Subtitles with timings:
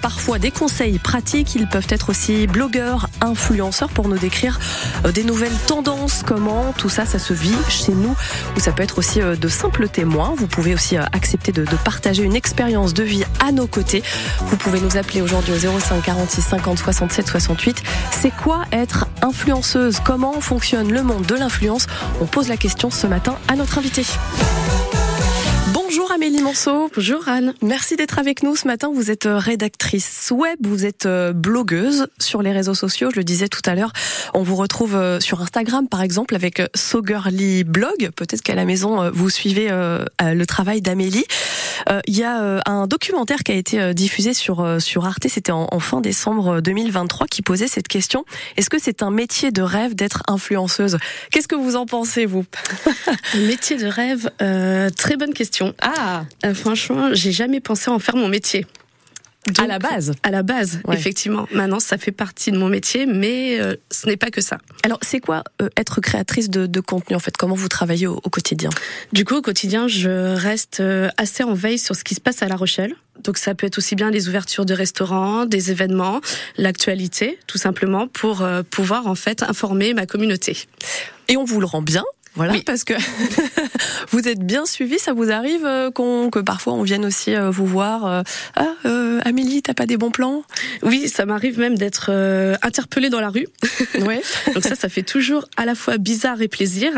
[0.00, 1.54] parfois des conseils pratiques.
[1.54, 4.58] Ils peuvent être aussi blogueurs, influenceurs pour nous décrire
[5.04, 8.14] euh, des nouvelles tendances, comment tout ça, ça se vit chez nous.
[8.56, 10.34] Ou ça peut être aussi euh, de simples témoins.
[10.36, 14.02] Vous pouvez aussi euh, accepter de, de partager une expérience de vie à nos côtés.
[14.46, 17.82] Vous pouvez nous appeler aujourd'hui au 05 46 50 67 68.
[18.10, 20.00] C'est quoi être influenceuse?
[20.04, 21.86] Comment fonctionne le monde de l'influence?
[22.20, 24.04] On pose la question ce matin à notre invité.
[25.72, 26.90] Bonjour Amélie Monceau.
[26.94, 27.52] Bonjour Anne.
[27.60, 28.90] Merci d'être avec nous ce matin.
[28.90, 33.10] Vous êtes euh, rédactrice web, vous êtes euh, blogueuse sur les réseaux sociaux.
[33.10, 33.92] Je le disais tout à l'heure,
[34.32, 38.12] on vous retrouve euh, sur Instagram par exemple avec So Girly Blog.
[38.16, 41.26] Peut-être qu'à la maison vous suivez le travail d'Amélie.
[42.06, 45.26] Il y a un documentaire qui a été diffusé sur sur Arte.
[45.28, 48.24] C'était en, en fin décembre 2023 qui posait cette question.
[48.56, 50.96] Est-ce que c'est un métier de rêve d'être influenceuse?
[51.30, 52.46] Qu'est-ce que vous en pensez vous?
[53.34, 55.74] Un métier de rêve, euh, très bonne question.
[55.80, 56.05] Ah,
[56.44, 58.66] Euh, franchement, j'ai jamais pensé en faire mon métier.
[59.58, 60.12] à la base.
[60.24, 60.96] À la base, Ouais.
[60.96, 61.46] effectivement.
[61.52, 64.58] Maintenant, ça fait partie de mon métier, mais euh, ce n'est pas que ça.
[64.82, 67.36] Alors c'est quoi euh, être créatrice de, de contenu en fait?
[67.36, 68.70] Comment vous travaillez au, au quotidien?
[69.12, 70.82] Du coup, au quotidien, je reste
[71.16, 72.94] assez en veille sur ce qui se passe à La Rochelle.
[73.22, 76.20] Donc ça peut être aussi bien les ouvertures de restaurants, des événements,
[76.58, 80.56] l'actualité, tout simplement, pour euh, pouvoir en fait informer ma communauté.
[81.28, 82.04] Et on vous le rend bien.
[82.36, 82.62] Voilà, Oui.
[82.64, 82.94] parce que
[84.10, 87.50] vous êtes bien suivi, ça vous arrive euh, qu'on, que parfois on vienne aussi euh,
[87.50, 88.06] vous voir.
[88.06, 88.22] euh,
[88.56, 90.42] ah, euh, Amélie, t'as pas des bons plans?
[90.82, 93.48] Oui, ça m'arrive même d'être euh, interpellée dans la rue.
[94.06, 94.20] Ouais.
[94.54, 96.90] Donc ça, ça fait toujours à la fois bizarre et plaisir.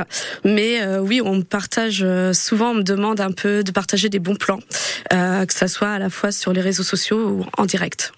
[0.44, 4.34] Mais euh, oui, on partage souvent, on me demande un peu de partager des bons
[4.36, 4.58] plans,
[5.10, 8.12] que ça soit à la fois sur les réseaux sociaux ou en direct.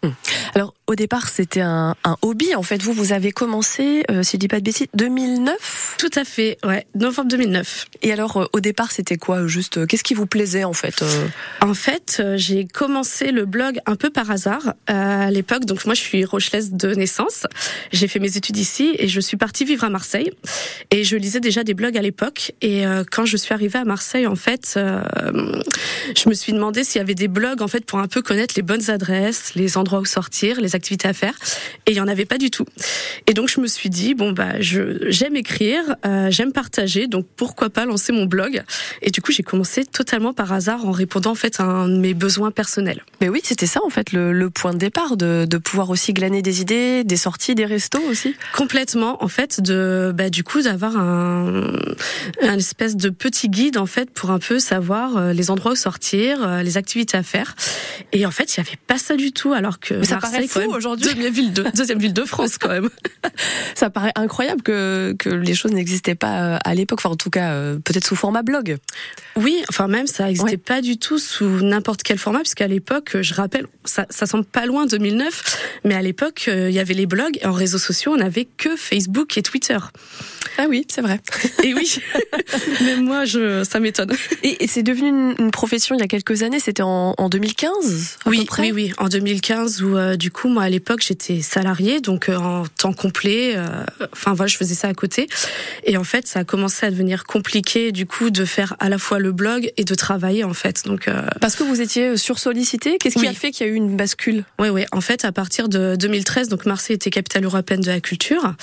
[0.54, 2.54] Alors au départ c'était un, un hobby.
[2.54, 5.96] En fait, vous vous avez commencé, si je dis pas de bêtises, 2009.
[5.98, 7.86] Tout à fait, ouais, novembre 2009.
[8.02, 11.02] Et alors euh, au départ c'était quoi Juste euh, qu'est-ce qui vous plaisait en fait
[11.02, 11.26] euh
[11.60, 15.64] En fait, euh, j'ai commencé le blog un peu par hasard euh, à l'époque.
[15.64, 17.46] Donc moi, je suis rochelaise de naissance.
[17.92, 20.30] J'ai fait mes études ici et je suis partie vivre à Marseille.
[20.90, 22.52] Et je lisais déjà des blogs à l'époque.
[22.62, 25.02] Et euh, quand je suis arrivée à Marseille, en fait, euh,
[26.16, 28.54] je me suis demandé s'il y avait des blogs en fait pour un peu connaître
[28.56, 31.34] les bonnes adresses, les endroits où sortir, les activités à faire.
[31.86, 32.66] Et il y en avait pas du tout.
[33.26, 37.26] Et donc je me suis dit bon bah je j'aime écrire, euh, j'aime partager, donc
[37.36, 38.62] pourquoi pas lancer mon blog.
[39.02, 41.96] Et du coup j'ai commencé totalement par hasard en répondant en fait à un de
[41.98, 43.02] mes besoins personnels.
[43.20, 46.12] Mais oui, c'était ça en fait le, le point de départ, de, de pouvoir aussi
[46.12, 48.34] glaner des idées, des sorties, des restos aussi.
[48.54, 51.72] Complètement en fait de bah du coup d'avoir un
[52.42, 55.76] un espèce de petit guide en fait pour un peu savoir euh, les endroits où
[55.76, 57.54] sortir, euh, les activités à faire.
[58.12, 60.48] Et en fait il y avait pas ça du tout alors que Mais ça Marseille
[60.48, 61.06] paraît fou aujourd'hui.
[61.06, 62.88] deuxième ville de deuxième ville de France quand même.
[63.74, 67.30] Ça paraît incroyable que, que les choses n'existaient pas euh, à l'époque, enfin en tout
[67.30, 68.76] cas euh, peut-être sous format blog.
[69.36, 70.56] Oui, enfin même ça n'existait Ouais.
[70.56, 74.66] pas du tout sous n'importe quel format, puisqu'à l'époque, je rappelle, ça, ça semble pas
[74.66, 78.12] loin 2009, mais à l'époque, euh, il y avait les blogs et en réseaux sociaux,
[78.12, 79.78] on n'avait que Facebook et Twitter.
[80.58, 81.20] Ah oui, c'est vrai.
[81.62, 81.98] Et oui,
[82.82, 84.12] même moi, je, ça m'étonne.
[84.42, 87.28] Et, et c'est devenu une, une profession il y a quelques années, c'était en, en
[87.28, 87.70] 2015
[88.20, 91.02] à peu Oui, près oui, oui, en 2015 où euh, du coup moi à l'époque
[91.06, 93.52] j'étais salariée donc euh, en temps complet.
[93.56, 93.66] euh,
[94.12, 95.28] Enfin voilà, je faisais ça à côté
[95.84, 98.98] et en fait ça a commencé à devenir compliqué du coup de faire à la
[98.98, 100.84] fois le blog et de travailler en fait.
[100.84, 101.08] Donc
[101.40, 103.28] Parce que vous étiez sursollicité, qu'est-ce qui Oui.
[103.28, 104.44] a fait qu'il y a eu une bascule?
[104.58, 104.84] Oui, oui.
[104.92, 108.54] En fait, à partir de 2013, donc Marseille était capitale européenne de la culture,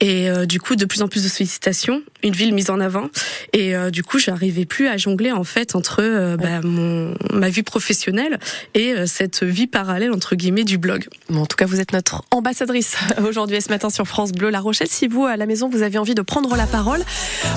[0.00, 3.08] et du coup, de plus en plus de sollicitations, une ville mise en avant,
[3.52, 7.48] et euh, du coup, j'arrivais plus à jongler en fait entre euh, bah, mon ma
[7.48, 8.38] vie professionnelle
[8.74, 11.08] et euh, cette vie parallèle entre guillemets du blog.
[11.28, 14.50] Bon, En tout cas, vous êtes notre ambassadrice aujourd'hui et ce matin sur France Bleu
[14.50, 14.88] La Rochelle.
[14.88, 17.02] Si vous, à la maison, vous avez envie de prendre la parole,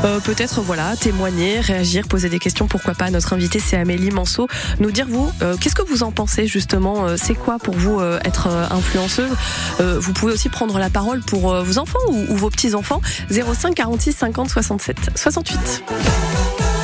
[0.03, 3.09] euh, peut-être voilà, témoigner, réagir, poser des questions, pourquoi pas.
[3.09, 4.47] Notre invitée, c'est Amélie Manceau.
[4.80, 8.01] Nous dire, vous, euh, qu'est-ce que vous en pensez justement euh, C'est quoi pour vous
[8.24, 9.31] être influenceuse?
[9.80, 13.01] Vous pouvez aussi prendre la parole pour vos enfants ou, ou vos petits-enfants.
[13.30, 15.84] 05 46 50 67 68.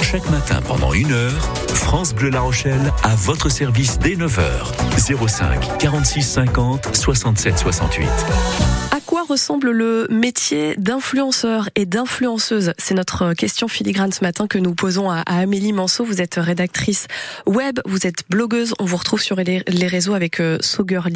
[0.01, 5.27] Chaque matin pendant une heure, France Bleu La Rochelle à votre service dès 9h.
[5.27, 8.84] 05 46 50 67 68.
[9.27, 15.09] Ressemble le métier d'influenceur et d'influenceuse C'est notre question filigrane ce matin que nous posons
[15.09, 16.05] à, Amélie Manceau.
[16.05, 17.07] Vous êtes rédactrice
[17.47, 18.75] web, vous êtes blogueuse.
[18.77, 20.59] On vous retrouve sur les, réseaux avec euh,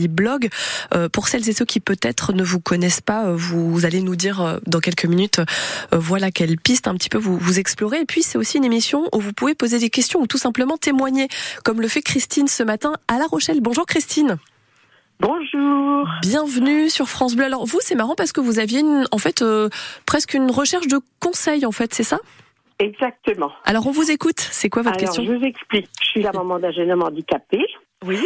[0.10, 0.50] Blog.
[0.94, 4.16] Euh, pour celles et ceux qui peut-être ne vous connaissent pas, euh, vous, allez nous
[4.16, 8.02] dire euh, dans quelques minutes, euh, voilà quelle piste un petit peu vous explorez.
[8.02, 10.78] Et puis c'est aussi une émission où vous pouvez poser des questions ou tout simplement
[10.78, 11.28] témoigner,
[11.64, 13.62] comme le fait Christine ce matin à La Rochelle.
[13.62, 14.38] Bonjour Christine.
[15.20, 16.08] Bonjour.
[16.22, 17.46] Bienvenue sur France Bleu.
[17.46, 19.68] Alors vous, c'est marrant parce que vous aviez une, en fait euh,
[20.06, 22.20] presque une recherche de conseils en fait, c'est ça?
[22.80, 23.52] Exactement.
[23.66, 24.40] Alors on vous écoute.
[24.40, 25.26] C'est quoi votre Alors, question?
[25.26, 25.90] je vous explique.
[26.02, 27.66] Je suis la maman d'un jeune homme handicapé.
[28.06, 28.18] Oui.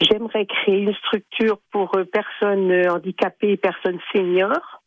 [0.00, 4.80] j'aimerais créer une structure pour euh, personnes handicapées et personnes seniors.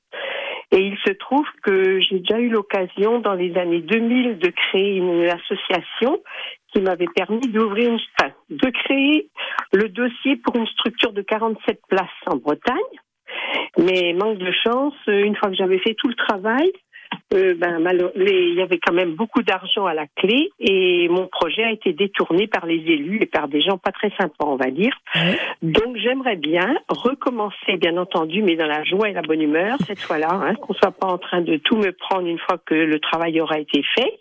[0.72, 4.96] Et il se trouve que j'ai déjà eu l'occasion dans les années 2000 de créer
[4.96, 6.20] une association
[6.76, 9.30] qui m'avait permis d'ouvrir une, enfin, de créer
[9.74, 12.76] le dossier pour une structure de 47 places en Bretagne.
[13.78, 16.72] Mais manque de chance, une fois que j'avais fait tout le travail,
[17.34, 17.80] euh, ben,
[18.16, 21.94] il y avait quand même beaucoup d'argent à la clé et mon projet a été
[21.94, 24.94] détourné par les élus et par des gens pas très sympas, on va dire.
[25.62, 30.02] Donc j'aimerais bien recommencer, bien entendu, mais dans la joie et la bonne humeur cette
[30.02, 33.00] fois-là, hein, qu'on soit pas en train de tout me prendre une fois que le
[33.00, 34.20] travail aura été fait.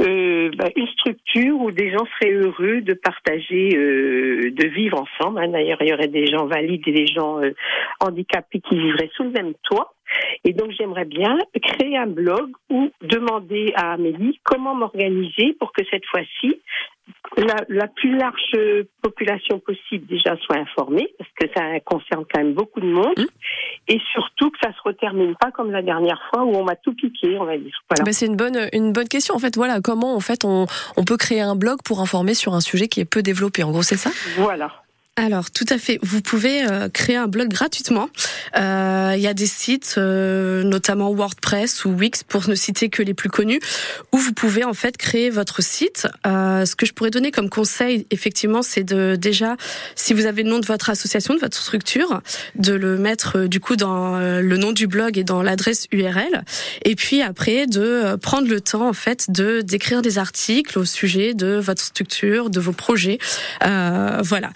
[0.00, 5.40] Euh, ben, une structure où des gens seraient heureux de partager, euh, de vivre ensemble.
[5.40, 5.48] Hein.
[5.48, 7.50] D'ailleurs, il y aurait des gens valides et des gens euh,
[8.00, 9.92] handicapés qui vivraient sous le même toit.
[10.44, 15.84] Et donc j'aimerais bien créer un blog ou demander à Amélie comment m'organiser pour que
[15.90, 16.60] cette fois-ci,
[17.36, 18.56] la, plus large
[19.02, 23.24] population possible déjà soit informée, parce que ça concerne quand même beaucoup de monde, mmh.
[23.88, 26.94] et surtout que ça se retermine pas comme la dernière fois où on m'a tout
[26.94, 27.74] piqué, on va dire.
[27.88, 28.04] Voilà.
[28.04, 29.56] Bah, c'est une bonne une bonne question en fait.
[29.56, 30.66] Voilà comment en fait on,
[30.96, 33.62] on peut créer un blog pour informer sur un sujet qui est peu développé.
[33.62, 34.10] En gros, c'est ça?
[34.36, 34.82] Voilà.
[35.18, 35.98] Alors, tout à fait.
[36.02, 38.08] Vous pouvez euh, créer un blog gratuitement.
[38.56, 43.02] Euh, il y a des sites, euh, notamment WordPress ou Wix, pour ne citer que
[43.02, 43.58] les plus connus,
[44.12, 46.06] où vous pouvez en fait créer votre site.
[46.24, 49.56] ce que je pourrais donner comme conseil, effectivement, c'est de déjà,
[49.96, 52.20] si vous avez le nom de votre association, de votre structure,
[52.54, 56.44] de le mettre du coup dans le nom du blog et dans l'adresse URL.
[56.84, 61.34] Et puis après, de prendre le temps en fait de d'écrire des articles au sujet
[61.34, 63.18] de votre structure, de vos projets.
[63.60, 64.50] voilà.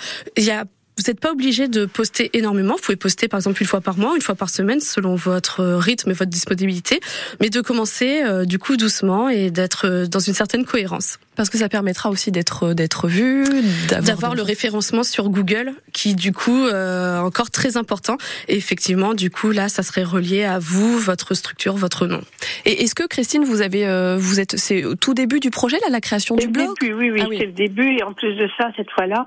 [0.98, 2.74] Vous n'êtes pas obligé de poster énormément.
[2.74, 5.64] Vous pouvez poster par exemple une fois par mois, une fois par semaine, selon votre
[5.64, 7.00] rythme et votre disponibilité,
[7.40, 11.18] mais de commencer euh, du coup doucement et d'être euh, dans une certaine cohérence.
[11.36, 13.44] Parce que ça permettra aussi d'être euh, d'être vu,
[13.88, 18.16] d'avoir le référencement sur Google, qui du coup euh, encore très important.
[18.48, 22.20] Et effectivement, du coup là, ça serait relié à vous, votre structure, votre nom.
[22.64, 23.86] Et est-ce que Christine, vous avez,
[24.18, 26.76] vous êtes, c'est au tout début du projet là, la création du blog?
[26.82, 27.36] Oui, oui, ah oui.
[27.38, 27.96] c'est le début.
[27.96, 29.26] Et en plus de ça, cette fois-là,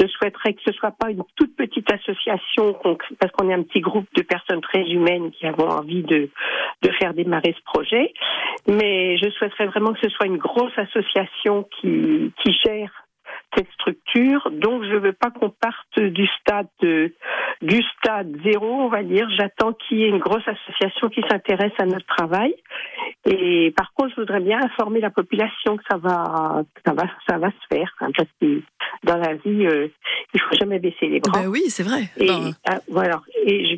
[0.00, 2.76] je souhaiterais que ce soit pas une toute petite association,
[3.20, 6.30] parce qu'on est un petit groupe de personnes très humaines qui avons envie de,
[6.82, 8.14] de faire démarrer ce projet.
[8.66, 11.41] Mais je souhaiterais vraiment que ce soit une grosse association
[11.80, 12.90] qui, qui gère
[13.56, 14.50] cette structure.
[14.50, 19.28] Donc, je ne veux pas qu'on parte du stade du stade zéro, on va dire.
[19.36, 22.54] J'attends qu'il y ait une grosse association qui s'intéresse à notre travail.
[23.24, 27.38] Et par contre, je voudrais bien informer la population que ça va, ça va, ça
[27.38, 28.62] va se faire, hein, parce que
[29.04, 29.88] dans la vie, euh,
[30.34, 31.40] il faut jamais baisser les bras.
[31.40, 32.10] Ben oui, c'est vrai.
[32.18, 32.30] Et
[32.68, 33.20] ah, voilà.
[33.44, 33.76] Et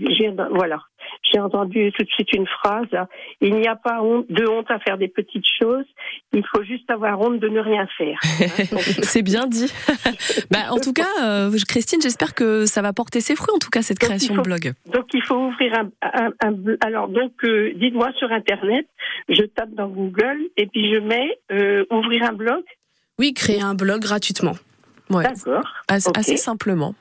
[0.50, 0.80] voilà.
[1.22, 2.88] J'ai entendu tout de suite une phrase.
[3.40, 5.84] Il n'y a pas de honte à faire des petites choses.
[6.32, 8.18] Il faut juste avoir honte de ne rien faire.
[9.02, 9.72] c'est bien dit.
[10.50, 13.54] bah, en tout cas, euh, Christine, j'espère que ça va porter ses fruits.
[13.54, 14.72] En tout cas, cette création de blog.
[14.86, 16.54] Donc, il faut ouvrir un.
[16.80, 18.86] alors, donc, euh, dites-moi sur Internet.
[19.28, 21.38] Je tape dans Google et puis je mets
[21.90, 22.62] ouvrir un blog.
[23.18, 24.54] Oui, créer un blog gratuitement.
[25.10, 25.64] D'accord.
[25.88, 26.94] Assez simplement.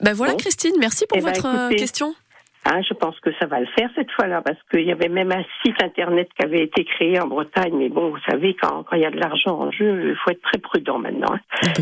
[0.00, 2.14] Ben voilà, Christine, merci pour eh ben, votre euh, question.
[2.64, 5.32] Ah, je pense que ça va le faire cette fois-là, parce qu'il y avait même
[5.32, 7.74] un site internet qui avait été créé en Bretagne.
[7.74, 10.42] Mais bon, vous savez, quand, il y a de l'argent en jeu, il faut être
[10.42, 11.34] très prudent maintenant.
[11.34, 11.40] Hein.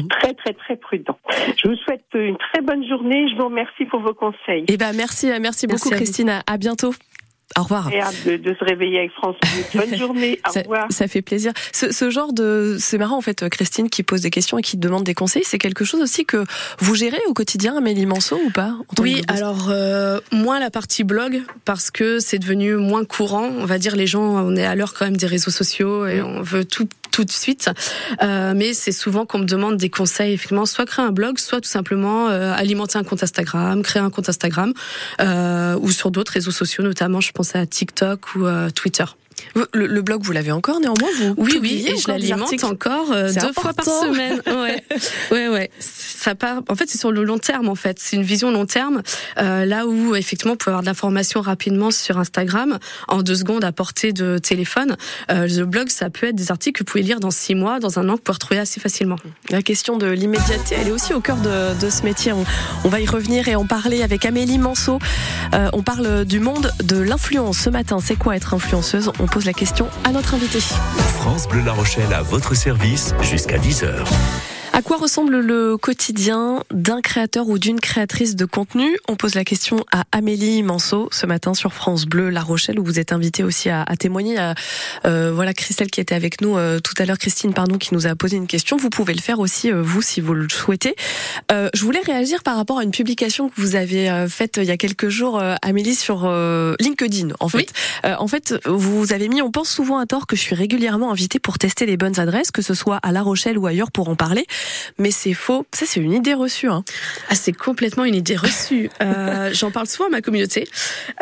[0.08, 1.18] Très, très, très prudent.
[1.56, 3.28] Je vous souhaite une très bonne journée.
[3.30, 4.64] Je vous remercie pour vos conseils.
[4.68, 6.42] Eh ben, merci, merci, beaucoup, Christine.
[6.46, 6.92] à bientôt.
[7.58, 7.90] Au revoir.
[7.90, 9.36] De, de, se réveiller avec France.
[9.74, 10.38] Bonne journée.
[10.48, 10.86] Au ça, revoir.
[10.90, 11.52] Ça fait plaisir.
[11.72, 14.76] Ce, ce genre de, c'est marrant en fait, Christine qui pose des questions et qui
[14.76, 15.42] demande des conseils.
[15.44, 16.44] C'est quelque chose aussi que
[16.78, 21.42] vous gérez au quotidien, Amélie Manceau ou pas Oui, alors euh, moins la partie blog
[21.64, 23.50] parce que c'est devenu moins courant.
[23.58, 26.22] On va dire les gens, on est à l'heure quand même des réseaux sociaux et
[26.22, 27.70] on veut tout tout de suite.
[28.22, 31.60] Euh, mais c'est souvent qu'on me demande des conseils, effectivement, soit créer un blog, soit
[31.60, 34.72] tout simplement euh, alimenter un compte Instagram, créer un compte Instagram,
[35.20, 39.04] euh, ou sur d'autres réseaux sociaux, notamment, je pense à TikTok ou euh, Twitter.
[39.54, 43.52] Le, blog, vous l'avez encore néanmoins vous Oui, oui, et je l'alimente encore euh, deux
[43.52, 44.40] fois par semaine.
[44.50, 44.82] Ouais,
[45.30, 45.70] ouais, ouais.
[45.78, 46.62] Ça part.
[46.68, 47.68] En fait, c'est sur le long terme.
[47.68, 49.02] En fait, c'est une vision long terme.
[49.38, 52.78] Euh, là où effectivement, vous pouvez avoir de l'information rapidement sur Instagram
[53.08, 54.96] en deux secondes à portée de téléphone.
[55.30, 57.80] Euh, le blog, ça peut être des articles que vous pouvez lire dans six mois,
[57.80, 59.16] dans un an, que vous pouvez retrouver assez facilement.
[59.50, 62.32] La question de l'immédiateté, elle est aussi au cœur de, de ce métier.
[62.32, 62.44] On,
[62.84, 64.98] on, va y revenir et en parler avec Amélie Manceau.
[65.54, 67.98] Euh, on parle du monde de l'influence ce matin.
[68.02, 69.10] C'est quoi être influenceuse?
[69.20, 70.60] On pose la question à notre invité.
[70.60, 74.04] France Bleu La Rochelle à votre service jusqu'à 10h.
[74.80, 78.96] À quoi ressemble le quotidien d'un créateur ou d'une créatrice de contenu?
[79.08, 82.84] On pose la question à Amélie Manceau ce matin sur France Bleu La Rochelle où
[82.84, 84.38] vous êtes invitée aussi à, témoigner.
[85.04, 88.06] Euh, voilà Christelle qui était avec nous euh, tout à l'heure, Christine pardon, qui nous
[88.06, 88.78] a posé une question.
[88.78, 90.94] Vous pouvez le faire aussi euh, vous si vous le souhaitez.
[91.50, 94.78] je voulais réagir par rapport à une publication que vous avez faite il y a
[94.78, 96.26] quelques jours, Amélie, sur
[96.80, 97.34] LinkedIn.
[97.38, 97.70] En fait,
[98.02, 101.38] en fait, vous avez mis, on pense souvent à tort que je suis régulièrement invitée
[101.38, 104.16] pour tester les bonnes adresses, que ce soit à La Rochelle ou ailleurs pour en
[104.16, 104.46] parler
[104.98, 105.66] mais c'est faux.
[105.72, 106.68] Ça, c'est une idée reçue.
[106.68, 106.84] Hein.
[107.28, 108.90] Ah, c'est complètement une idée reçue.
[109.02, 110.68] euh, J'en parle souvent à ma communauté,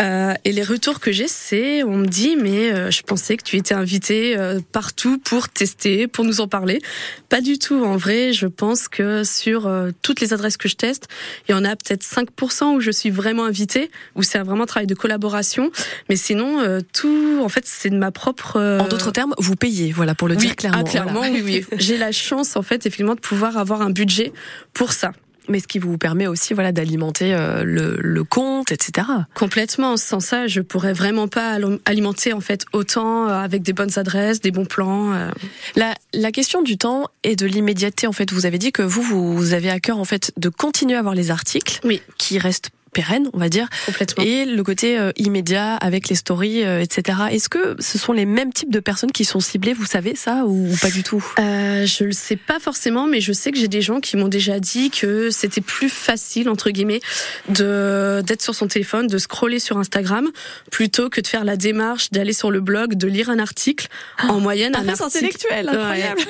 [0.00, 3.42] euh, et les retours que j'ai, c'est on me dit mais euh, je pensais que
[3.42, 6.80] tu étais invité euh, partout pour tester, pour nous en parler.
[7.28, 7.84] Pas du tout.
[7.84, 11.08] En vrai, je pense que sur euh, toutes les adresses que je teste,
[11.48, 14.66] il y en a peut-être 5% où je suis vraiment invitée, où c'est vraiment un
[14.66, 15.70] travail de collaboration.
[16.08, 18.58] Mais sinon, tout, en fait, c'est de ma propre.
[18.80, 20.82] En d'autres termes, vous payez, voilà, pour le dire clairement.
[20.86, 21.64] Ah, clairement, oui, oui.
[21.78, 24.32] J'ai la chance, en fait, effectivement, de pouvoir avoir un budget
[24.72, 25.12] pour ça
[25.48, 29.06] mais ce qui vous permet aussi voilà d'alimenter euh, le, le, compte, etc.
[29.34, 29.96] Complètement.
[29.96, 34.40] Sans ça, je pourrais vraiment pas alimenter en fait autant euh, avec des bonnes adresses,
[34.40, 35.14] des bons plans.
[35.14, 35.30] Euh.
[35.76, 38.06] La, la question du temps et de l'immédiateté.
[38.06, 40.96] En fait, vous avez dit que vous vous avez à cœur en fait de continuer
[40.96, 42.02] à avoir les articles oui.
[42.18, 43.68] qui restent pérenne, on va dire.
[43.86, 44.24] Complètement.
[44.24, 47.16] Et le côté euh, immédiat avec les stories, euh, etc.
[47.30, 49.72] Est-ce que ce sont les mêmes types de personnes qui sont ciblées?
[49.72, 51.24] Vous savez ça ou, pas du tout?
[51.38, 54.26] Euh, Je le sais pas forcément, mais je sais que j'ai des gens qui m'ont
[54.26, 57.00] déjà dit que c'était plus facile entre guillemets
[57.48, 60.28] de d'être sur son téléphone, de scroller sur Instagram,
[60.72, 63.86] plutôt que de faire la démarche d'aller sur le blog, de lire un article.
[64.24, 66.20] en ah, moyenne, un article intellectuel, incroyable.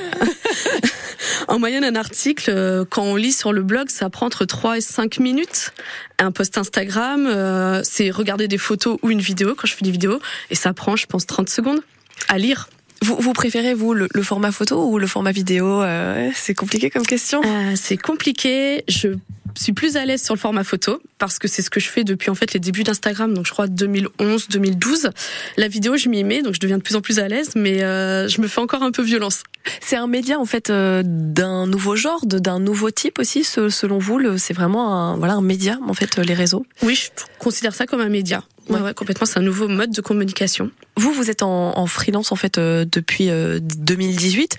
[1.49, 4.81] en moyenne, un article, quand on lit sur le blog, ça prend entre 3 et
[4.83, 5.73] 5 minutes.
[6.19, 9.91] Un post Instagram, euh, c'est regarder des photos ou une vidéo quand je fais des
[9.91, 11.81] vidéos, et ça prend, je pense, 30 secondes
[12.29, 12.69] à lire.
[13.03, 17.07] Vous, vous préférez, vous, le, format photo ou le format vidéo euh, C'est compliqué comme
[17.07, 18.85] question euh, C'est compliqué.
[18.89, 19.15] Je
[19.55, 22.05] suis plus à l'aise sur le format photo parce que c'est ce que je fais
[22.05, 25.11] depuis en fait les débuts d'Instagram, donc je crois 2011, 2012.
[25.57, 27.83] La vidéo, je m'y mets, donc je deviens de plus en plus à l'aise, mais
[27.83, 29.43] euh, je me fais encore un peu violence.
[29.81, 34.21] C'est un média en fait euh, d'un nouveau genre, d'un nouveau type aussi, selon vous.
[34.39, 36.65] C'est vraiment un, voilà un média en fait les réseaux?
[36.83, 38.45] Oui, je considère ça comme un média.
[38.69, 39.27] Ouais, ouais, complètement.
[39.27, 40.71] C'est un nouveau mode de communication.
[40.97, 44.57] Vous, vous êtes en, en freelance en fait euh, depuis 2018.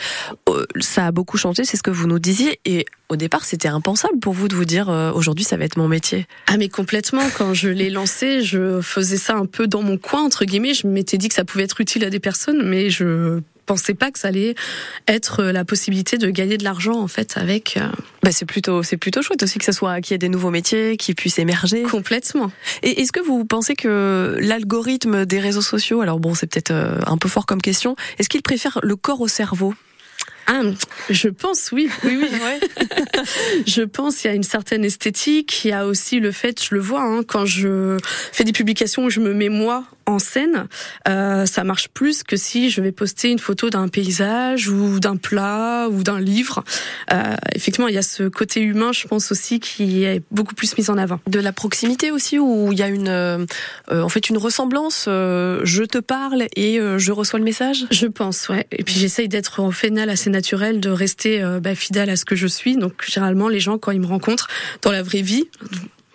[0.79, 2.59] ça a beaucoup changé, c'est ce que vous nous disiez.
[2.65, 5.87] Et au départ, c'était impensable pour vous de vous dire aujourd'hui ça va être mon
[5.87, 6.27] métier.
[6.47, 7.23] Ah mais complètement.
[7.37, 10.73] Quand je l'ai lancé, je faisais ça un peu dans mon coin entre guillemets.
[10.73, 14.09] Je m'étais dit que ça pouvait être utile à des personnes, mais je pensais pas
[14.09, 14.55] que ça allait
[15.07, 17.77] être la possibilité de gagner de l'argent en fait avec.
[17.77, 17.87] Euh,
[18.23, 20.49] bah c'est plutôt c'est plutôt chouette aussi que ça soit qu'il y ait des nouveaux
[20.49, 21.83] métiers qui puissent émerger.
[21.83, 22.51] Complètement.
[22.81, 26.99] Et est-ce que vous pensez que l'algorithme des réseaux sociaux, alors bon c'est peut-être euh,
[27.05, 29.75] un peu fort comme question, est-ce qu'il préfère le corps au cerveau?
[30.51, 30.63] Ah,
[31.11, 32.87] je pense, oui, oui, oui.
[33.67, 35.63] je pense qu'il y a une certaine esthétique.
[35.63, 37.97] Il y a aussi le fait, je le vois, hein, quand je
[38.31, 40.67] fais des publications où je me mets moi en scène,
[41.07, 45.17] euh, ça marche plus que si je vais poster une photo d'un paysage ou d'un
[45.17, 46.63] plat ou d'un livre.
[47.13, 50.77] Euh, effectivement, il y a ce côté humain, je pense aussi, qui est beaucoup plus
[50.77, 51.19] mis en avant.
[51.27, 53.45] De la proximité aussi, où il y a une, euh,
[53.91, 55.05] en fait, une ressemblance.
[55.05, 57.85] je te parle et je reçois le message?
[57.91, 58.65] Je pense, ouais.
[58.71, 62.35] Et puis j'essaye d'être au final assez naturel, de rester bah, fidèle à ce que
[62.35, 62.77] je suis.
[62.77, 64.47] Donc généralement, les gens quand ils me rencontrent
[64.81, 65.47] dans la vraie vie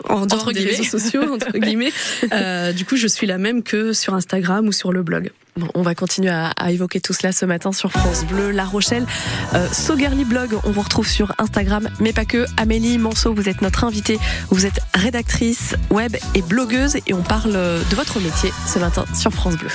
[0.08, 1.92] en dehors des réseaux sociaux entre guillemets.
[2.32, 5.30] Euh, du coup, je suis la même que sur Instagram ou sur le blog.
[5.56, 8.64] Bon, on va continuer à, à, évoquer tout cela ce matin sur France Bleu, La
[8.64, 9.06] Rochelle.
[9.54, 12.44] Euh, Sogerly Blog, on vous retrouve sur Instagram, mais pas que.
[12.56, 14.18] Amélie Manceau, vous êtes notre invitée.
[14.50, 19.32] Vous êtes rédactrice web et blogueuse et on parle de votre métier ce matin sur
[19.32, 19.70] France Bleu.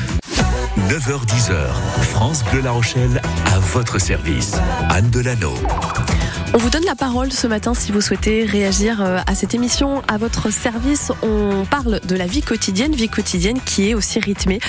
[0.89, 1.53] 9h10h,
[2.01, 3.21] France Bleu La Rochelle,
[3.53, 4.55] à votre service.
[4.89, 5.53] Anne Delano.
[6.51, 10.01] On vous donne la parole ce matin si vous souhaitez réagir euh, à cette émission
[10.07, 11.11] à votre service.
[11.21, 14.59] On parle de la vie quotidienne, vie quotidienne qui est aussi rythmée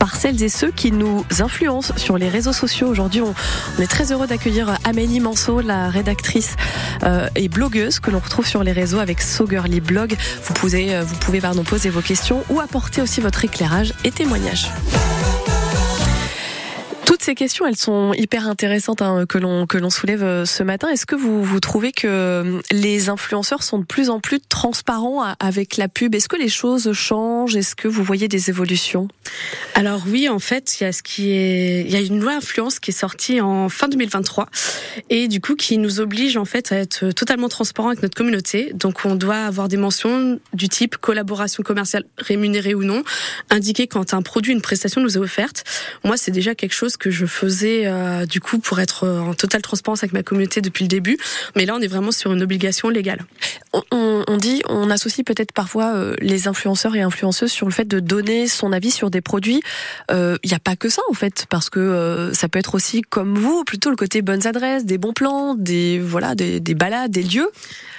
[0.00, 2.88] par celles et ceux qui nous influencent sur les réseaux sociaux.
[2.88, 3.34] Aujourd'hui, on,
[3.80, 6.56] est très heureux d'accueillir Amélie Manceau, la rédactrice
[7.04, 10.16] euh, et blogueuse que l'on retrouve sur les réseaux avec So Girly Blog.
[10.42, 14.66] Vous pouvez, euh, vous pouvez poser vos questions ou apporter aussi votre éclairage et témoignage.
[17.28, 20.88] Ces questions, elles sont hyper intéressantes hein, que l'on que l'on soulève euh, ce matin.
[20.88, 25.22] Est-ce que vous vous trouvez que euh, les influenceurs sont de plus en plus transparents
[25.38, 26.14] avec la pub?
[26.14, 27.54] Est-ce que les choses changent?
[27.54, 29.08] Est-ce que vous voyez des évolutions?
[29.74, 32.32] Alors oui, en fait, il y a ce qui est, il y a une loi
[32.32, 34.48] influence qui est sortie en fin 2023
[35.10, 38.72] et du coup qui nous oblige en fait à être totalement transparent avec notre communauté.
[38.72, 43.02] Donc on doit avoir des mentions du type collaboration commerciale rémunérée ou non,
[43.50, 45.64] indiquer quand un produit, une prestation nous est offerte.
[46.04, 47.90] Moi, c'est déjà quelque chose que faisais
[48.26, 51.18] du coup pour être en totale transparence avec ma communauté depuis le début.
[51.56, 53.24] Mais là, on est vraiment sur une obligation légale.
[53.72, 58.00] On, on dit, on associe peut-être parfois les influenceurs et influenceuses sur le fait de
[58.00, 59.60] donner son avis sur des produits.
[60.10, 63.36] Il n'y a pas que ça en fait, parce que ça peut être aussi comme
[63.36, 67.22] vous, plutôt le côté bonnes adresses, des bons plans, des voilà, des, des balades, des
[67.22, 67.50] lieux.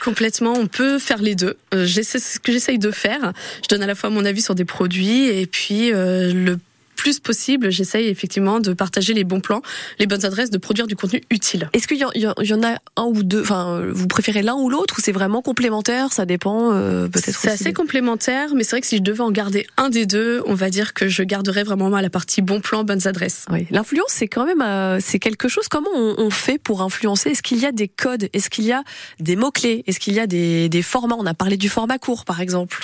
[0.04, 1.58] Complètement, on peut faire les deux.
[1.74, 3.34] Euh, c'est ce que j'essaye de faire.
[3.64, 6.58] Je donne à la fois mon avis sur des produits et puis euh, le
[7.00, 9.62] plus possible, j'essaye effectivement de partager les bons plans,
[10.00, 11.70] les bonnes adresses, de produire du contenu utile.
[11.72, 15.02] Est-ce qu'il y, en a un ou deux Enfin, vous préférez l'un ou l'autre ou
[15.02, 17.40] c'est vraiment complémentaire Ça dépend euh, peut-être.
[17.40, 20.44] C'est assez complémentaire, mais c'est vrai que si je devais en garder un des deux,
[20.46, 23.46] on va dire que je garderais vraiment la partie bons plans, bonnes adresses.
[23.50, 23.66] Oui.
[23.72, 25.70] L'influence, c'est quand même euh, c'est quelque chose.
[25.70, 27.30] Comment on, fait pour influencer?
[27.30, 28.28] Est-ce qu'il y a des codes?
[28.34, 28.84] Est-ce qu'il y a
[29.22, 31.16] des mots clés Est-ce qu'il y a des, des formats?
[31.18, 32.78] On a parlé du format court, par exemple.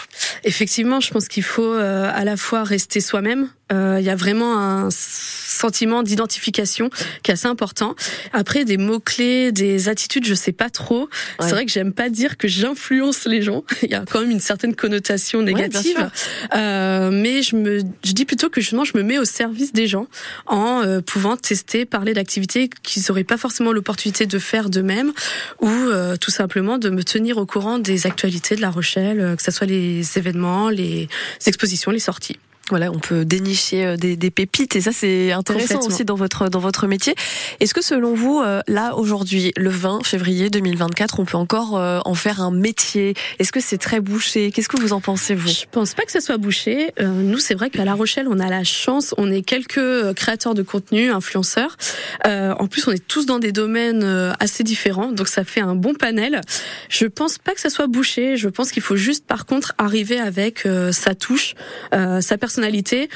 [0.46, 3.50] Effectivement, je pense qu'il faut euh, à la fois rester soi-même.
[3.72, 6.90] Euh, il y a vraiment un sentiment d'identification
[7.24, 7.96] qui est assez important.
[8.34, 11.10] Après, des mots clés, des attitudes, je sais pas trop.
[11.40, 13.64] C'est vrai que j'aime pas dire que j'influence les gens.
[13.82, 16.10] Il y a quand même une certaine connotation négative.
[16.56, 19.88] euh, mais je me, je dis plutôt que justement, je me mets au service des
[19.88, 20.08] gens
[20.46, 25.14] en euh, pouvant tester, parler d'activités qu'ils n'auraient pas forcément l'opportunité de faire d'eux-mêmes,
[25.62, 25.72] ou
[26.20, 29.68] tout simplement de me tenir au courant des actualités de La Rochelle, que ce soit
[29.68, 31.08] les événements les
[31.46, 32.38] expositions, les sorties.
[32.70, 36.50] Voilà, on peut dénicher euh, des, des pépites et ça c'est intéressant aussi dans votre
[36.50, 37.14] dans votre métier.
[37.60, 42.00] Est-ce que selon vous, euh, là aujourd'hui, le 20 février 2024, on peut encore euh,
[42.06, 43.14] en faire un métier?
[43.38, 44.50] Est-ce que c'est très bouché?
[44.50, 45.48] Qu'est-ce que vous en pensez vous?
[45.48, 46.92] Je pense pas que ça soit bouché.
[47.00, 50.64] nous, c'est vrai qu'à La Rochelle, on a la chance, on est quelques créateurs de
[50.64, 51.78] contenu, influenceurs.
[52.24, 54.04] en plus, on est tous dans des domaines
[54.40, 56.42] assez différents, donc ça fait un bon panel.
[56.90, 58.38] Je pense pas que ça soit bouché.
[58.38, 61.54] Je pense qu'il faut juste, par contre, arriver avec sa touche,
[61.92, 63.10] sa personnalité personnalité.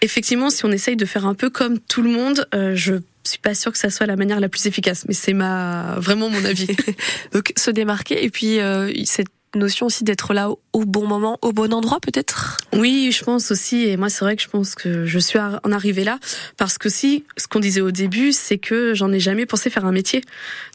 [0.00, 3.38] Effectivement, si on essaye de faire un peu comme tout le monde, euh, je suis
[3.38, 6.44] pas sûre que ça soit la manière la plus efficace, mais c'est ma vraiment mon
[6.44, 6.68] avis.
[7.32, 11.52] Donc se démarquer et puis euh, cette notion aussi d'être là au bon moment, au
[11.52, 12.58] bon endroit peut-être?
[12.74, 13.88] Oui, je pense aussi.
[13.88, 16.18] Et moi, c'est vrai que je pense que je suis en arrivée là
[16.58, 19.86] parce que si, ce qu'on disait au début, c'est que j'en ai jamais pensé faire
[19.86, 20.20] un métier.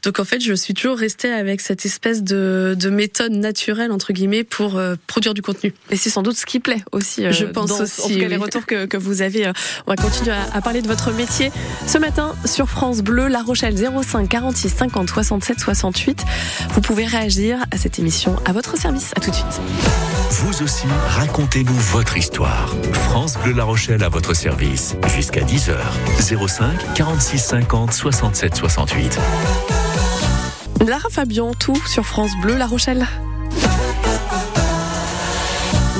[0.02, 4.12] Donc en fait, je suis toujours restée avec cette espèce de, de méthode naturelle entre
[4.12, 5.72] guillemets pour euh, produire du contenu.
[5.90, 7.24] Et c'est sans doute ce qui plaît aussi.
[7.24, 8.02] Euh, je pense aussi.
[8.02, 9.46] En tout cas, les retours que, que vous avez.
[9.46, 9.52] Euh,
[9.86, 11.52] on va continuer à, à, parler de votre métier
[11.86, 16.24] ce matin sur France Bleu, La Rochelle 05 46 50 67 68.
[16.70, 19.12] Vous pouvez réagir à cette émission à votre service.
[19.14, 19.91] À tout de suite.
[20.30, 22.74] Vous aussi, racontez-nous votre histoire.
[22.92, 24.96] France Bleu La Rochelle à votre service.
[25.14, 25.76] Jusqu'à 10h.
[26.48, 29.18] 05 46 50 67 68.
[30.86, 33.06] Lara Fabian, tout sur France Bleu La Rochelle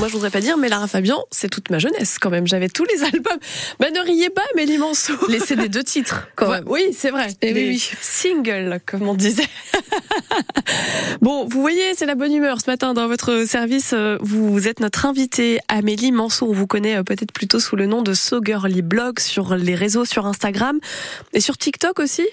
[0.03, 2.45] moi je voudrais pas dire, mais Lara Fabian, c'est toute ma jeunesse quand même.
[2.49, 3.39] J'avais tous les albums.
[3.79, 5.13] Mais ne riez pas, mais l'immense.
[5.29, 6.65] Les CD deux titres, quand même.
[6.67, 7.29] Oui, c'est vrai.
[7.41, 9.47] Et oui, Single, comme on disait.
[11.21, 13.95] bon, vous voyez, c'est la bonne humeur ce matin dans votre service.
[14.21, 16.51] Vous êtes notre invitée, Amélie Mansour.
[16.51, 19.77] On vous connaît euh, peut-être plutôt sous le nom de So Girly Blog sur les
[19.77, 20.81] réseaux, sur Instagram
[21.33, 22.27] et sur TikTok aussi.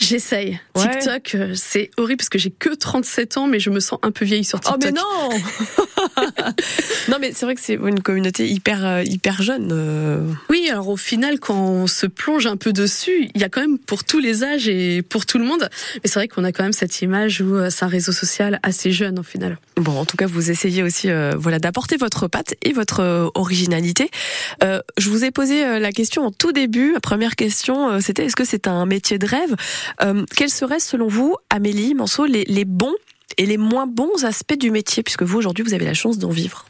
[0.00, 0.58] J'essaye.
[0.74, 4.10] TikTok, euh, c'est horrible parce que j'ai que 37 ans, mais je me sens un
[4.10, 4.82] peu vieille sur TikTok.
[4.82, 5.30] Oh mais non
[7.08, 9.70] Non, mais c'est vrai que c'est une communauté hyper, euh, hyper jeune.
[9.72, 10.26] Euh.
[10.48, 13.60] Oui, alors au final, quand on se plonge un peu dessus, il y a quand
[13.60, 15.68] même pour tous les âges et pour tout le monde.
[15.96, 18.60] Mais c'est vrai qu'on a quand même cette image où euh, c'est un réseau social
[18.62, 19.58] assez jeune au final.
[19.76, 24.10] Bon, en tout cas, vous essayez aussi, voilà, d'apporter votre patte et votre originalité.
[24.62, 26.92] Euh, je vous ai posé la question en tout début.
[26.94, 29.54] La première question, c'était est-ce que c'est un métier de rêve?
[30.02, 32.94] Euh, Quels seraient, selon vous, Amélie Manceau, les, les bons
[33.38, 36.30] et les moins bons aspects du métier, puisque vous aujourd'hui vous avez la chance d'en
[36.30, 36.66] vivre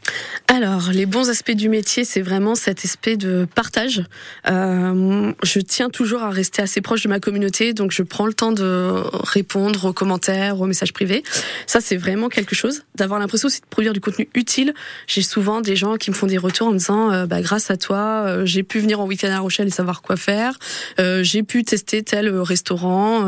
[0.48, 4.05] Alors les bons aspects du métier, c'est vraiment cet aspect de partage.
[4.48, 8.35] Euh, je tiens toujours à rester assez proche de ma communauté, donc je prends le
[8.35, 11.22] temps de répondre aux commentaires, aux messages privés.
[11.66, 12.83] Ça c'est vraiment quelque chose.
[12.94, 14.74] D'avoir l'impression aussi de produire du contenu utile.
[15.07, 17.70] J'ai souvent des gens qui me font des retours en me disant euh, bah, grâce
[17.70, 20.59] à toi, euh, j'ai pu venir en week-end à Rochelle et savoir quoi faire.
[21.00, 23.24] Euh, j'ai pu tester tel restaurant.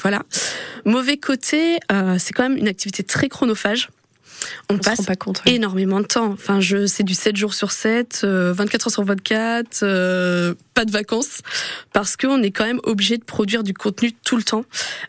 [0.00, 0.22] Voilà.
[0.84, 1.78] Mauvais côté,
[2.18, 3.88] c'est quand même une activité très chronophage.
[4.70, 6.30] On, passe pas compte, énormément de temps.
[6.30, 10.92] Enfin, je c'est du 7 jours sur 7, 24 heures sur 24, euh, pas de
[10.92, 11.40] vacances,
[11.92, 14.64] parce qu'on est quand même obligé de produire du contenu tout le temps.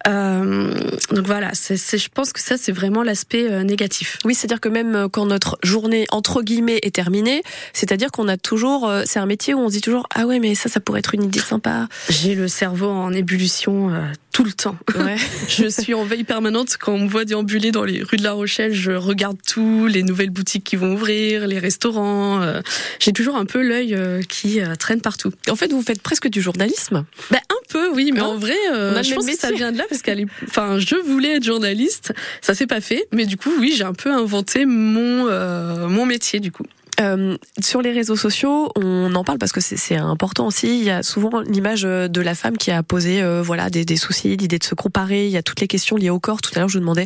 [0.08, 0.74] Euh,
[1.12, 4.17] donc voilà, c'est, je pense que ça c'est vraiment l'aspect euh, négatif.
[4.26, 7.43] Oui, c'est-à-dire que même quand notre journée entre guillemets est terminée,
[7.74, 10.56] c'est-à-dire qu'on a toujours, c'est un métier où on se dit toujours ah ouais mais
[10.56, 11.88] ça ça pourrait être une idée sympa.
[12.10, 13.91] J'ai le cerveau en ébullition
[14.32, 14.78] tout le temps.
[14.95, 15.17] Ouais.
[15.50, 18.32] je suis en veille permanente quand on me voit déambuler dans les rues de La
[18.32, 22.41] Rochelle, je regarde tout, les nouvelles boutiques qui vont ouvrir, les restaurants.
[22.41, 22.62] Euh,
[23.00, 25.32] j'ai toujours un peu l'œil euh, qui euh, traîne partout.
[25.50, 27.06] En fait, vous faites presque du journalisme.
[27.32, 29.58] Ben, un peu, oui, mais Hein en vrai, euh, je pense que ça métier.
[29.58, 33.08] vient de là parce qu'elle est, enfin, je voulais être journaliste, ça s'est pas fait,
[33.12, 36.65] mais du coup, oui, j'ai un peu inventé mon euh, mon métier du coup.
[37.00, 40.80] Euh, sur les réseaux sociaux, on en parle parce que c'est- important aussi.
[40.80, 43.86] Il y a souvent l'image euh, de la femme qui a posé euh, voilà des,
[43.86, 45.26] des soucis, l'idée de se comparer.
[45.26, 46.42] Il y a toutes les questions liées au corps.
[46.42, 47.06] Tout à l'heure, je vous demandais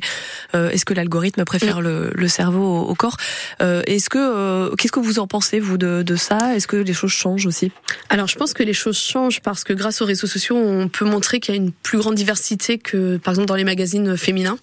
[0.55, 3.17] euh, est-ce que l'algorithme préfère le, le cerveau au, au corps?
[3.61, 6.55] Euh, Est-ce que euh, qu'est-ce que vous en pensez vous de, de ça?
[6.55, 7.71] Est-ce que les choses changent aussi?
[8.09, 11.05] Alors, je pense que les choses changent parce que grâce aux réseaux sociaux, on peut
[11.05, 14.57] montrer qu'il y a une plus grande diversité que, par exemple, dans les magazines féminins.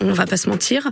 [0.00, 0.90] On va pas se mentir,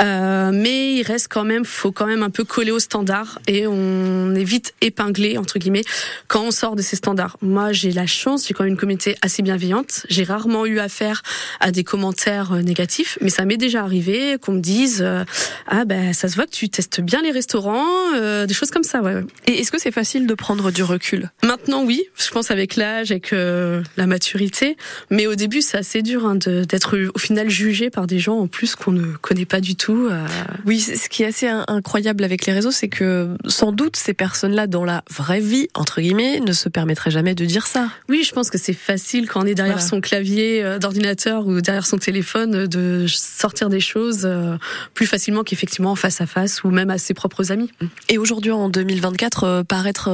[0.00, 3.66] Euh, mais il reste quand même, faut quand même un peu coller aux standards et
[3.66, 5.84] on est vite épinglé entre guillemets
[6.28, 7.36] quand on sort de ces standards.
[7.42, 10.06] Moi, j'ai la chance, j'ai quand même une communauté assez bienveillante.
[10.08, 11.22] J'ai rarement eu affaire
[11.60, 15.24] à des commentaires euh, négatifs, mais ça m'est déjà arrivé qu'on me dise euh,
[15.66, 18.84] ah ben ça se voit que tu testes bien les restaurants, euh, des choses comme
[18.84, 19.00] ça.
[19.02, 19.14] Ouais.
[19.14, 19.24] ouais.
[19.46, 21.30] Et est-ce que c'est facile de prendre du recul?
[21.42, 24.76] Maintenant, oui, je pense avec l'âge, avec euh, la maturité.
[25.10, 28.46] Mais au début, c'est assez dur hein, d'être au final jugé par des gens en
[28.46, 30.06] plus qu'on ne connaît pas du tout.
[30.10, 30.26] euh.
[30.66, 34.12] Oui, ce qui est assez in- incroyable avec les réseaux, c'est que sans doute ces
[34.12, 37.88] personnes-là, dans la vraie vie, entre guillemets, ne se permettraient jamais de dire ça.
[38.10, 39.88] Oui, je pense que c'est facile quand on est derrière Voilà.
[39.88, 44.56] son clavier euh, d'ordinateur ou derrière son téléphone de sortir des choses euh,
[44.92, 47.70] plus facilement qu'effectivement en face à face ou même à ses propres amis.
[48.10, 50.08] Et aujourd'hui, en 2024, euh, paraître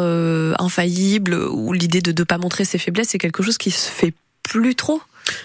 [0.59, 4.14] infaillible ou l'idée de ne pas montrer ses faiblesses, c'est quelque chose qui se fait
[4.43, 5.01] plus trop.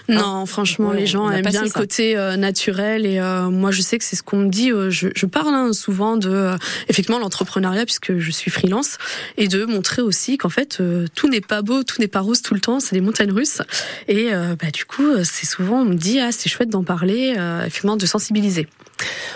[0.10, 3.82] Non, franchement, Ouais, les gens aiment bien le côté euh, naturel et euh, moi, je
[3.82, 4.72] sais que c'est ce qu'on me dit.
[4.72, 6.58] euh, je, je parle hein, souvent de euh,
[6.90, 8.98] effectivement l'entrepreneuriat puisque je suis freelance
[9.38, 12.42] et de montrer aussi qu'en fait euh, tout n'est pas beau, tout n'est pas rose
[12.42, 12.80] tout le temps.
[12.80, 13.62] C'est des montagnes russes
[14.08, 17.36] et euh, bah du coup, c'est souvent on me dit ah c'est chouette d'en parler,
[17.38, 18.68] euh, effectivement de sensibiliser.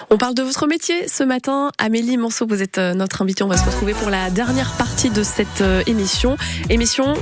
[0.10, 1.72] On parle de votre métier ce matin.
[1.78, 3.43] Amélie Manceau, vous êtes euh, notre invitée.
[3.43, 6.36] On va se retrouver pour la dernière partie de cette euh, émission.
[6.69, 7.13] Émission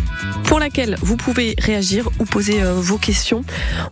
[0.45, 3.43] pour laquelle vous pouvez réagir ou poser euh, vos questions.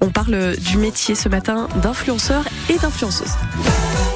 [0.01, 3.33] On parle du métier ce matin d'influenceur et d'influenceuse.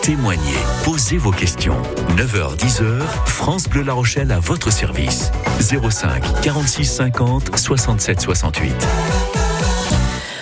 [0.01, 1.81] Témoignez, posez vos questions.
[2.15, 5.31] 9h-10h, France Bleu La Rochelle à votre service.
[5.59, 8.73] 05 46 50 67 68.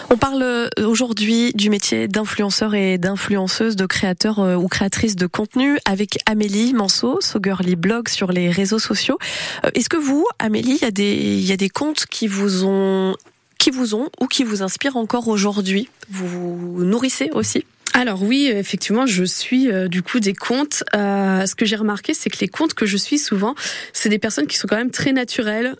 [0.09, 5.27] On parle euh, aujourd'hui du métier d'influenceur et d'influenceuse, de créateur euh, ou créatrice de
[5.27, 9.19] contenu avec Amélie Manceau, So Girly Blog sur les réseaux sociaux.
[9.65, 13.17] Euh, Est-ce que vous, Amélie, il y a des, comptes qui vous ont,
[13.57, 15.89] qui vous ont ou qui vous inspirent encore aujourd'hui?
[16.09, 17.65] Vous vous nourrissez aussi?
[17.93, 20.83] Alors oui, effectivement, je suis du coup des comptes.
[20.93, 23.55] Ce que j'ai remarqué, c'est que les comptes que je suis souvent,
[23.91, 25.75] c'est des personnes qui sont quand même très naturelles.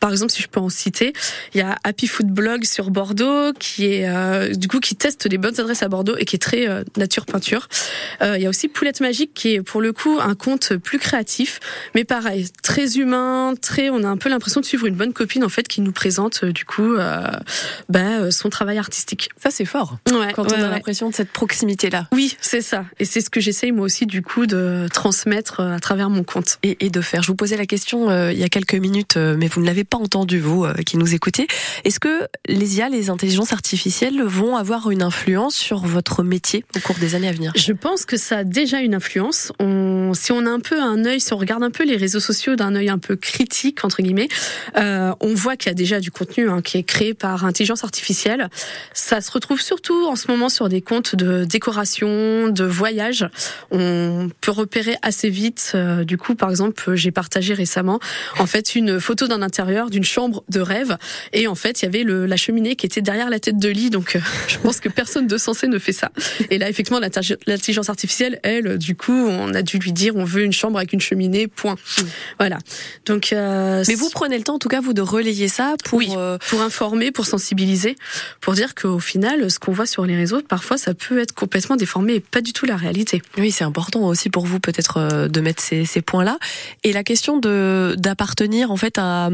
[0.00, 1.12] Par exemple, si je peux en citer,
[1.54, 5.26] il y a Happy Food Blog sur Bordeaux qui est euh, du coup qui teste
[5.26, 7.68] les bonnes adresses à Bordeaux et qui est très euh, nature peinture.
[8.22, 10.98] Euh, il y a aussi Poulette Magique qui est pour le coup un compte plus
[10.98, 11.60] créatif,
[11.94, 13.90] mais pareil, très humain, très.
[13.90, 16.40] On a un peu l'impression de suivre une bonne copine en fait qui nous présente
[16.44, 17.26] euh, du coup euh,
[17.88, 19.30] bah, euh, son travail artistique.
[19.42, 19.98] Ça, c'est fort.
[20.10, 20.70] Ouais, Quand ouais, on a ouais.
[20.70, 22.08] l'impression de cette proximité-là.
[22.12, 22.84] Oui, c'est ça.
[22.98, 26.58] Et c'est ce que j'essaye moi aussi du coup de transmettre à travers mon compte.
[26.62, 27.22] et, et de faire.
[27.22, 29.84] Je vous posais la question euh, il y a quelques minutes, mais vous ne l'avez
[29.88, 31.46] pas entendu, vous euh, qui nous écoutez.
[31.84, 36.80] Est-ce que les IA, les intelligences artificielles, vont avoir une influence sur votre métier au
[36.80, 37.52] cours des années à venir?
[37.56, 39.52] Je pense que ça a déjà une influence.
[40.14, 42.56] Si on a un peu un œil, si on regarde un peu les réseaux sociaux
[42.56, 44.28] d'un œil un peu critique entre guillemets,
[44.76, 47.84] euh, on voit qu'il y a déjà du contenu hein, qui est créé par intelligence
[47.84, 48.48] artificielle.
[48.92, 53.28] Ça se retrouve surtout en ce moment sur des comptes de décoration, de voyage.
[53.70, 55.72] On peut repérer assez vite.
[55.74, 58.00] euh, du coup, par exemple, j'ai partagé récemment
[58.38, 60.96] en fait une photo d'un intérieur d'une chambre de rêve
[61.32, 63.68] et en fait il y avait le, la cheminée qui était derrière la tête de
[63.68, 63.90] lit.
[63.90, 66.10] Donc euh, je pense que personne de sensé ne fait ça.
[66.50, 70.24] Et là, effectivement, l'intelli- l'intelligence artificielle, elle, du coup, on a dû lui dire on
[70.24, 71.76] veut une chambre avec une cheminée, point.
[72.38, 72.58] Voilà.
[73.06, 75.98] Donc, euh, Mais vous prenez le temps, en tout cas, vous, de relayer ça pour.
[75.98, 76.08] Oui.
[76.16, 77.96] euh, pour informer, pour sensibiliser,
[78.40, 81.76] pour dire qu'au final, ce qu'on voit sur les réseaux, parfois, ça peut être complètement
[81.76, 83.22] déformé et pas du tout la réalité.
[83.36, 86.38] oui, c'est important aussi pour vous, peut-être, euh, de mettre ces, ces points-là.
[86.84, 89.30] Et la question de d'appartenir, en fait, à.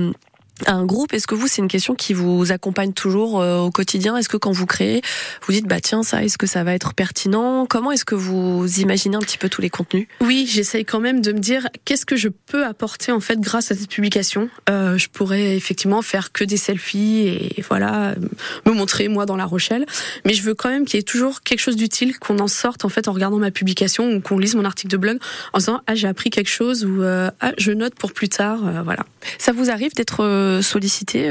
[0.67, 3.71] À un groupe, est-ce que vous, c'est une question qui vous accompagne toujours euh, au
[3.71, 4.17] quotidien?
[4.17, 5.03] Est-ce que quand vous créez,
[5.47, 7.67] vous dites, bah tiens, ça, est-ce que ça va être pertinent?
[7.67, 10.07] Comment est-ce que vous imaginez un petit peu tous les contenus?
[10.21, 13.73] Oui, j'essaye quand même de me dire qu'est-ce que je peux apporter en fait grâce
[13.73, 14.49] à cette publication?
[14.71, 18.15] Euh, je pourrais effectivement faire que des selfies et voilà
[18.65, 19.87] me montrer moi dans La Rochelle,
[20.25, 22.85] mais je veux quand même qu'il y ait toujours quelque chose d'utile, qu'on en sorte
[22.85, 25.19] en fait en regardant ma publication ou qu'on lise mon article de blog
[25.53, 28.61] en disant ah j'ai appris quelque chose ou euh, ah je note pour plus tard,
[28.85, 29.05] voilà.
[29.39, 30.23] Ça vous arrive d'être
[30.63, 31.31] sollicité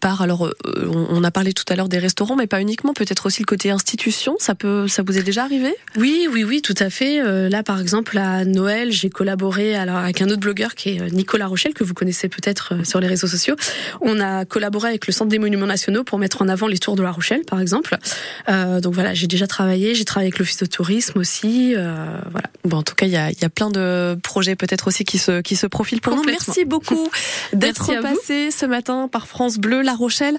[0.00, 0.52] par alors
[0.86, 3.70] on a parlé tout à l'heure des restaurants, mais pas uniquement, peut-être aussi le côté
[3.70, 4.36] institution.
[4.38, 5.74] Ça peut, ça vous est déjà arrivé?
[5.96, 7.20] Oui, oui, oui, tout à fait.
[7.48, 11.46] là, par exemple, à Noël, j'ai collaboré alors avec un autre blogueur qui est Nicolas
[11.46, 13.56] Rochelle que vous connaissez peut-être sur les réseaux sociaux.
[14.00, 16.96] On a collaboré avec le Centre des Monuments Nationaux pour mettre en avant les tours
[16.96, 17.96] de La Rochelle, par exemple.
[18.48, 19.94] donc voilà, j'ai déjà travaillé.
[19.94, 21.74] J'ai travaillé avec l'Office de tourisme aussi.
[21.74, 22.48] voilà.
[22.64, 25.18] Bon, en tout cas, il y a, y a plein de projets peut-être aussi qui
[25.18, 26.24] se qui se profilent pour nous.
[26.24, 27.10] Merci beaucoup
[27.52, 30.38] d'être passé ce matin par France Bleu La Rochelle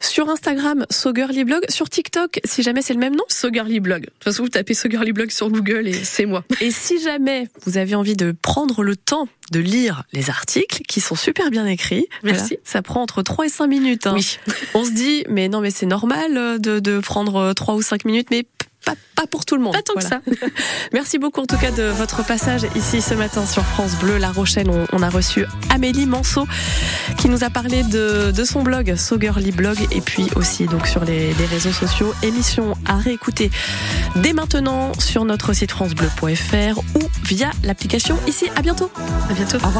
[0.00, 4.02] sur Instagram Sogurly Blog, sur TikTok si jamais c'est le même nom Sogurly Blog.
[4.02, 6.44] De toute façon, vous tapez Sogurly Blog sur Google et c'est moi.
[6.60, 11.00] Et si jamais vous avez envie de prendre le temps de lire les articles qui
[11.00, 12.06] sont super bien écrits.
[12.22, 12.58] Merci.
[12.64, 14.06] Ça prend entre 3 et 5 minutes.
[14.06, 14.14] Hein.
[14.14, 14.38] Oui.
[14.74, 18.28] On se dit, mais non, mais c'est normal de, de prendre 3 ou 5 minutes,
[18.30, 18.46] mais
[18.84, 19.74] pas, pas, pour tout le monde.
[19.74, 20.20] Pas tant que ça.
[20.92, 24.30] Merci beaucoup en tout cas de votre passage ici ce matin sur France Bleu La
[24.30, 24.70] Rochelle.
[24.70, 26.46] On, on a reçu Amélie Manceau
[27.18, 30.86] qui nous a parlé de, de son blog, So Girly Blog, et puis aussi donc
[30.86, 32.14] sur les, les, réseaux sociaux.
[32.22, 33.50] Émission à réécouter
[34.16, 38.48] dès maintenant sur notre site francebleu.fr ou via l'application ici.
[38.56, 38.90] À bientôt.
[39.28, 39.58] À bientôt.
[39.58, 39.78] Au revoir.